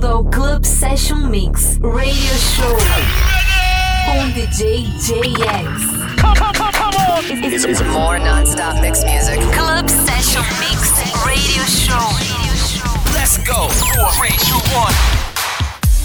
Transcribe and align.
bem-vindo 0.00 0.06
ao 0.06 0.24
Club 0.24 0.64
Session 0.64 1.18
Mix 1.28 1.78
Radio 1.82 2.34
Show 2.38 2.76
com 4.06 4.30
DJ 4.30 4.84
JX. 4.98 6.20
Come, 6.20 6.34
come, 6.36 6.52
come, 6.54 6.72
come 6.72 6.96
on! 6.96 7.44
It's, 7.44 7.64
it's 7.64 7.82
more 7.82 8.18
non-stop 8.18 8.80
mix 8.80 9.04
music. 9.04 9.38
Club 9.52 9.88
Session 9.88 10.42
Mix 10.58 10.90
Radio 11.24 11.64
Show. 11.64 12.08
Let's 13.14 13.38
go! 13.38 13.68
Four, 13.68 14.10
three, 14.12 14.36
two, 14.38 14.58
one. 14.74 15.29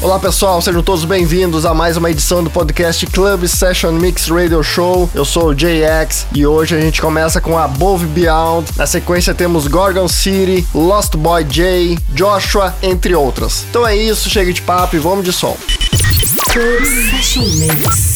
Olá 0.01 0.19
pessoal, 0.19 0.61
sejam 0.61 0.83
todos 0.83 1.05
bem-vindos 1.05 1.65
a 1.65 1.73
mais 1.73 1.97
uma 1.97 2.11
edição 2.11 2.43
do 2.43 2.49
podcast 2.49 3.05
Club 3.07 3.45
Session 3.47 3.93
Mix 3.93 4.27
Radio 4.27 4.61
Show. 4.61 5.09
Eu 5.15 5.25
sou 5.25 5.47
o 5.49 5.55
JX 5.55 6.27
e 6.33 6.45
hoje 6.45 6.75
a 6.75 6.79
gente 6.79 7.01
começa 7.01 7.41
com 7.41 7.57
Above 7.57 8.05
Beyond. 8.07 8.71
Na 8.77 8.85
sequência 8.85 9.33
temos 9.33 9.67
Gorgon 9.67 10.07
City, 10.07 10.67
Lost 10.75 11.15
Boy 11.15 11.43
J, 11.45 11.97
Joshua, 12.09 12.75
entre 12.83 13.15
outras. 13.15 13.65
Então 13.69 13.87
é 13.87 13.95
isso, 13.95 14.29
chega 14.29 14.51
de 14.53 14.61
papo 14.61 14.95
e 14.95 14.99
vamos 14.99 15.25
de 15.25 15.31
som. 15.33 15.57
Club 16.51 16.85
Session 16.85 17.43
Mix. 17.57 18.14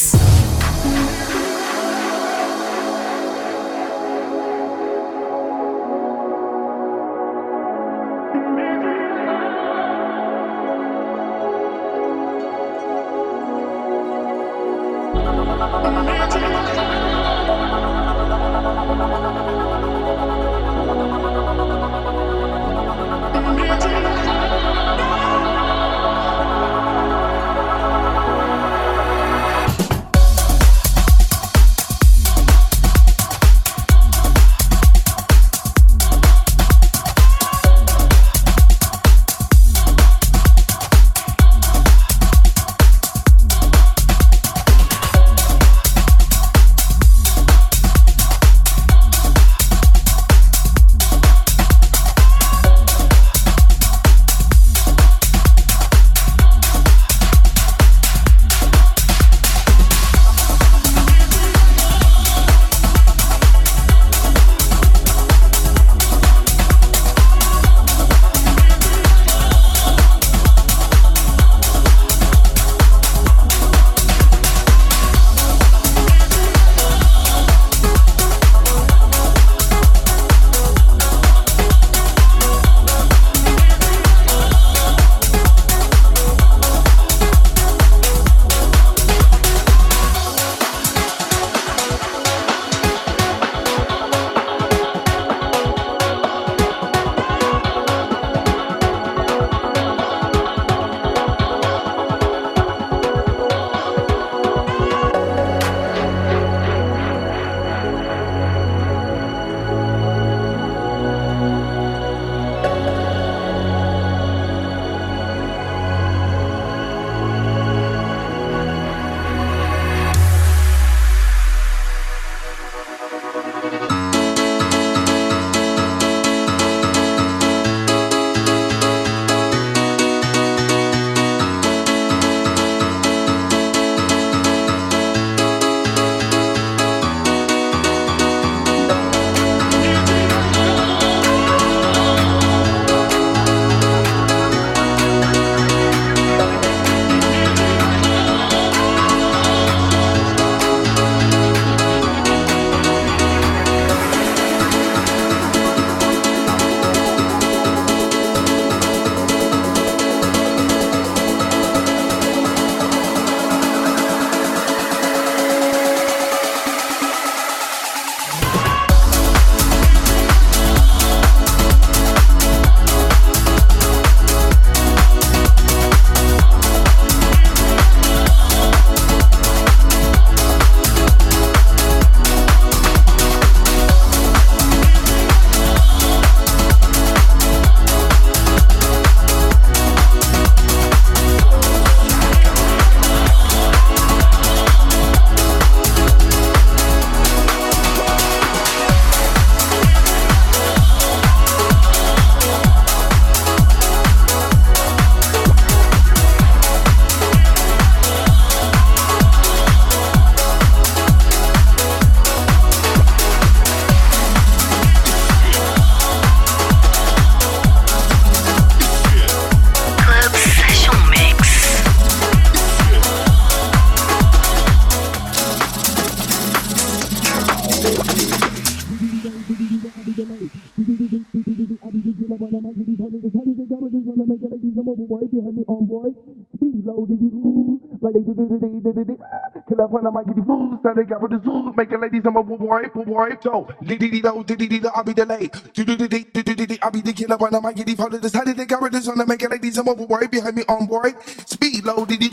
Kill 239.69 239.81
up 239.81 239.93
on 239.93 240.03
the 240.03 240.09
mic, 240.09 240.25
get 240.25 240.35
the 240.35 240.43
food, 240.47 240.79
so 240.81 240.93
they 240.95 241.03
got 241.03 241.21
with 241.21 241.31
the 241.31 241.39
zoo, 241.43 241.73
make 241.77 241.91
it 241.91 241.99
ladies, 241.99 242.25
I'm 242.25 242.37
a 242.37 242.43
boy, 242.43 242.89
boy, 242.95 243.29
so, 243.41 243.67
diddy 243.83 244.09
do, 244.21 244.43
diddy 244.43 244.81
I'll 244.95 245.03
be 245.03 245.13
delayed, 245.13 245.51
diddy 245.73 246.79
I'll 246.81 246.89
be 246.89 247.01
the 247.01 247.13
killer 247.13 247.35
on 247.35 247.51
the 247.51 247.61
mic, 247.61 247.75
get 247.75 247.85
the 247.85 247.95
food, 247.95 248.21
decided 248.21 248.57
they 248.57 248.65
got 248.65 248.81
with 248.81 248.93
the 248.93 249.01
sun, 249.01 249.21
make 249.27 249.43
it 249.43 249.51
ladies, 249.51 249.77
I'm 249.77 249.87
a 249.87 249.95
boy, 249.95 250.25
behind 250.27 250.55
me 250.55 250.63
on 250.67 250.87
boy, 250.87 251.13
speed 251.45 251.85
low, 251.85 252.05
diddy 252.05 252.29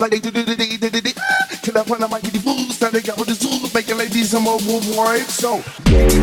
like 0.00 0.10
they 0.10 0.18
do, 0.18 0.30
diddy, 0.32 0.76
diddy, 0.76 1.12
kill 1.62 1.78
up 1.78 1.90
on 1.90 2.00
the 2.00 2.08
mic, 2.10 2.22
get 2.22 2.32
the 2.32 2.40
food, 2.40 2.72
so 2.72 2.90
they 2.90 3.02
got 3.02 3.16
with 3.18 3.28
the 3.28 3.34
zoo, 3.34 3.68
make 3.72 3.88
it 3.88 3.94
ladies, 3.94 4.34
I'm 4.34 4.46
a 4.48 4.58
boy, 4.58 5.18
so, 5.30 5.62
diddy 5.84 6.18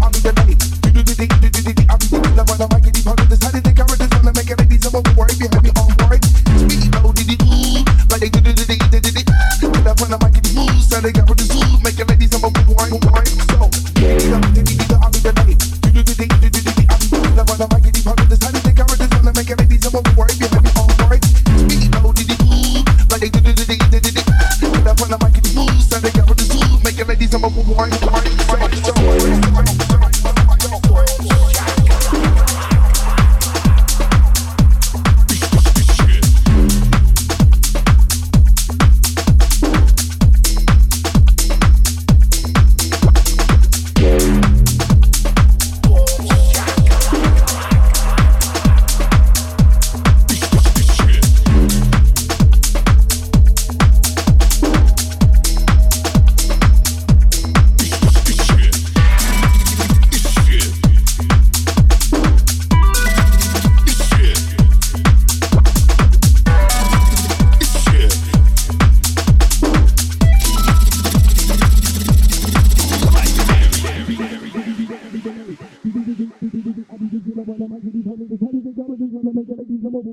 I'll 0.00 0.08
be 0.08 0.20
delayed, 0.24 0.56
diddy 0.88 1.84
I'll 1.84 1.98
be 2.00 2.06
the 2.08 2.16
killer 2.16 2.48
on 2.48 2.56
the 2.56 2.68
mic, 2.72 2.84
get 2.84 2.94
the 2.94 3.02
food, 3.04 3.28
decided 3.28 3.65
I'm 4.96 5.04
a 5.04 5.14
boy, 5.14 5.26
behind 5.26 5.62
me 5.62 5.70
on 5.76 5.95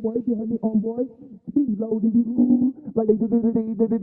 boy, 0.04 0.20
behind 0.28 0.50
me 0.52 0.60
on 0.62 0.80
boy. 0.84 1.04
Be 1.56 1.64
loaded, 1.80 2.12
like 2.96 3.08
they 3.08 3.16
did 3.16 3.32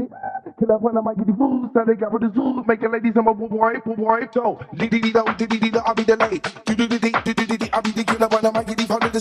it, 0.01 0.11
till 0.59 0.73
I 0.73 0.81
find 0.81 0.97
a 0.97 1.03
mic 1.05 1.19
get 1.21 1.27
the 1.29 1.37
food, 1.37 1.69
stand 1.77 1.89
they 1.89 1.95
got 2.01 2.11
for 2.11 2.21
the 2.21 2.33
zoo, 2.33 2.65
making 2.67 2.93
ladies 2.93 3.17
on 3.17 3.25
my 3.29 3.35
boy, 3.35 3.49
boy, 3.85 3.95
boy, 3.97 4.21
so, 4.33 4.59
did 4.75 4.95
it, 4.95 5.03
did 5.03 5.53
it, 5.53 5.61
did 5.61 5.77
it, 5.77 5.83
I'll 5.85 5.95
be 5.95 6.05
the 6.05 6.17
late, 6.17 6.49
do 6.65 6.75
do 6.75 6.89
do 6.89 6.99
do 6.99 7.35
do 7.35 7.57
do, 7.57 7.67
I'll 7.73 7.83
be 7.83 7.93
the 7.93 8.05
killer 8.05 8.29
when 8.33 8.47
I'm 8.47 8.55
making 8.55 8.77
the 8.77 8.87
fun 8.89 9.03
of 9.05 9.13
the 9.13 9.21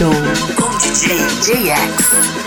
Show 0.00 0.10
com 0.56 0.70
DJ 0.78 1.18
JX. 1.42 2.39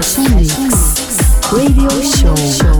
Mix 0.00 1.52
Radio 1.52 1.90
Show. 2.00 2.79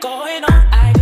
going 0.00 0.44
on. 0.44 0.66
I 0.72 0.97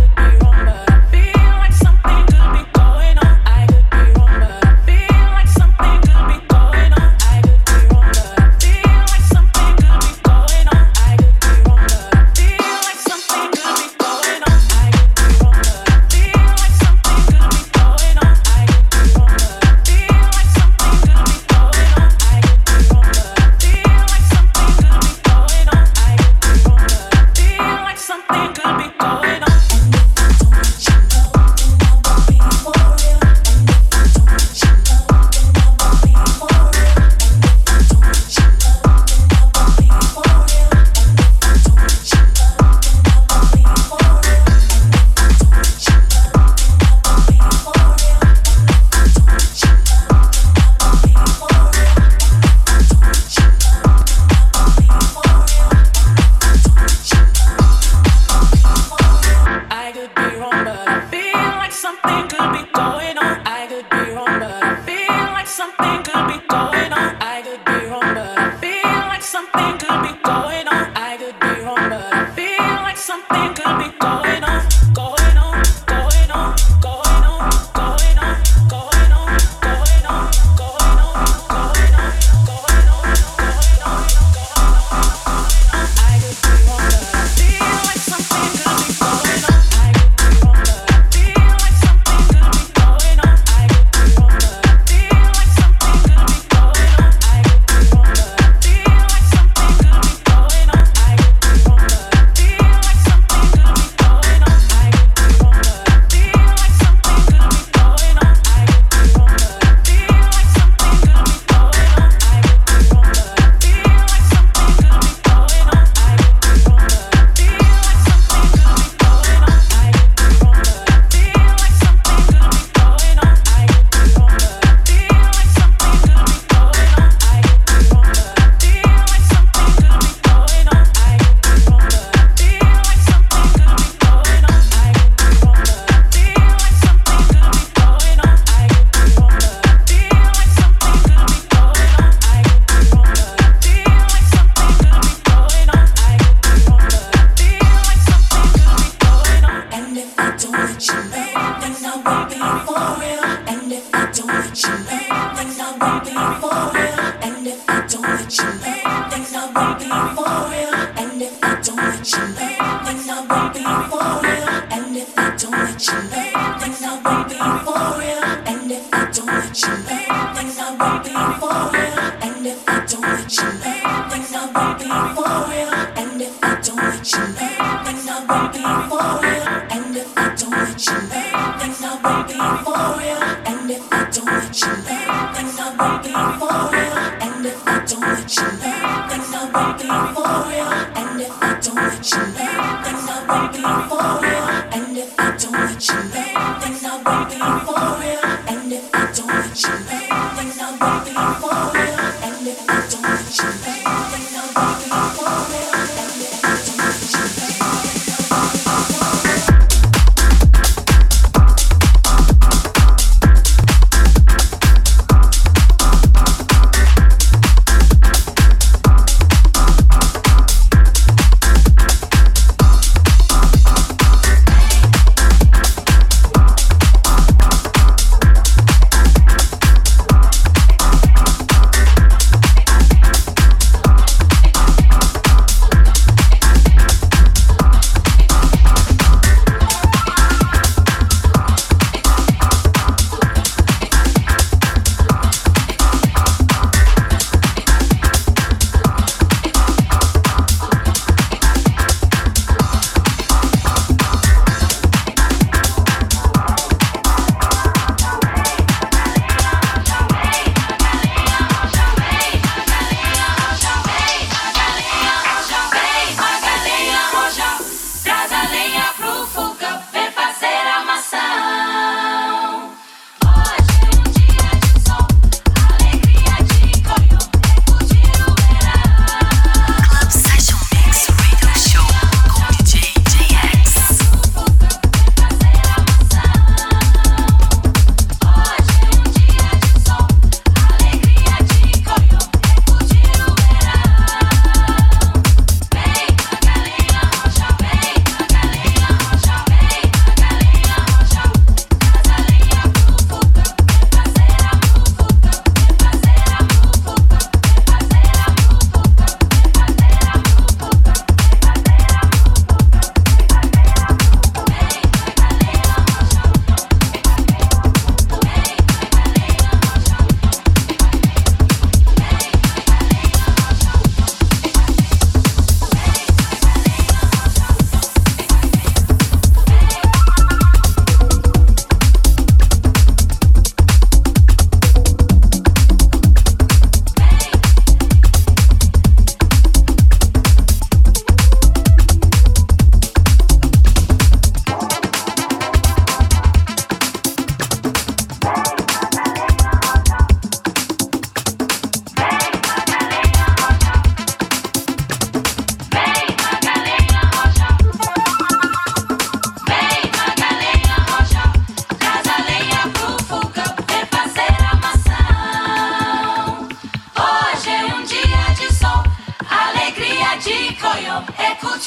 attention. 184.57 184.86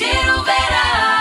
Curtir 0.00 0.30
o 0.30 0.42
verão. 0.42 1.19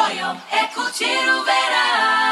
tvojo, 0.00 0.36
eko 0.62 0.82
ti 0.96 1.10
ruverá. 1.26 2.29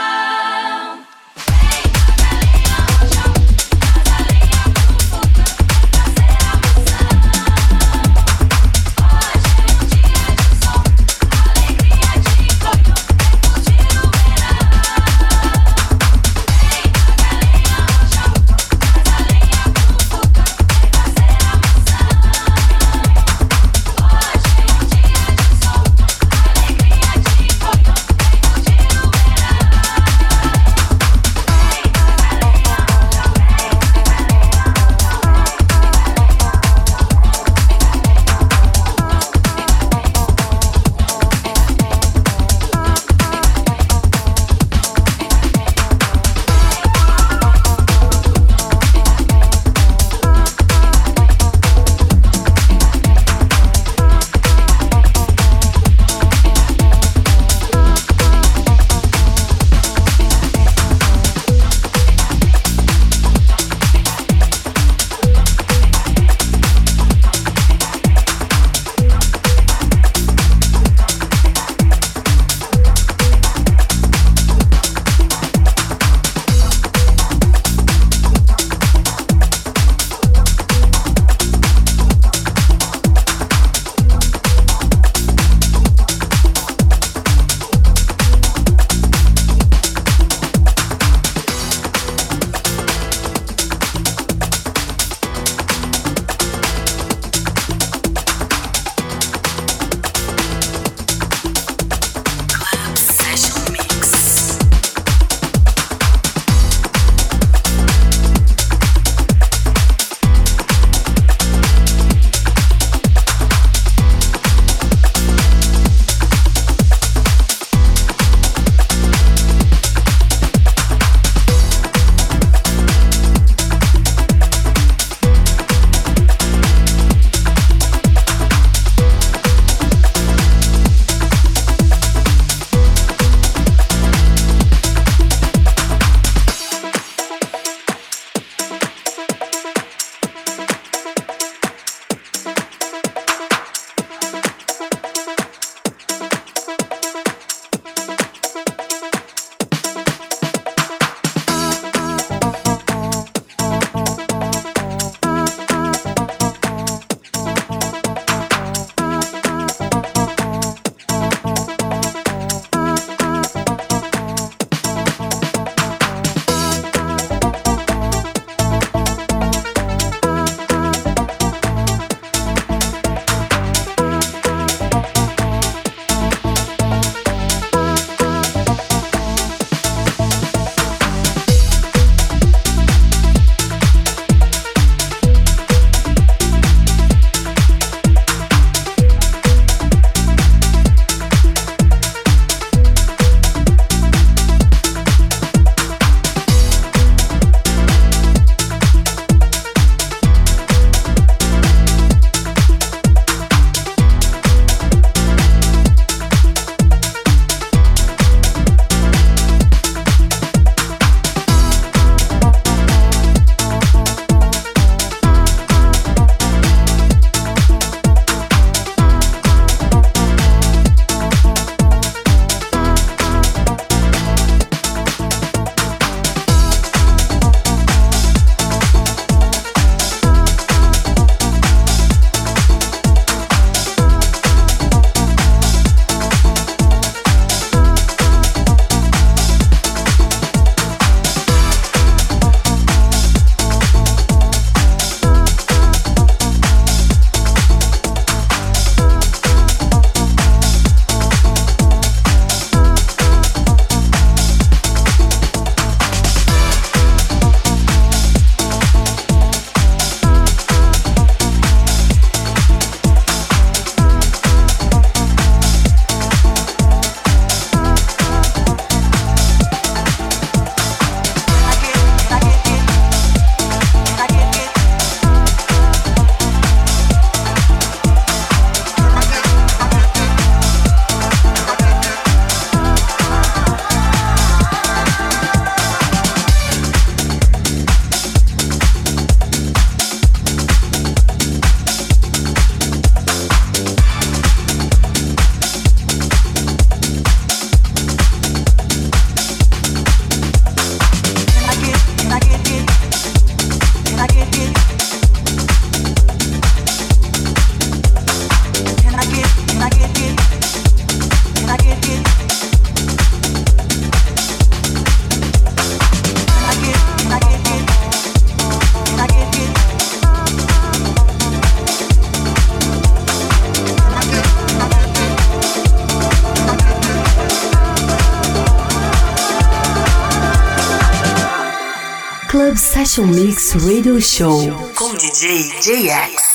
Session 332.99 333.29
Mix 333.29 333.75
Radio 333.75 334.21
Show 334.21 334.59
com 334.97 335.15
DJ 335.15 335.71
JX. 335.81 336.48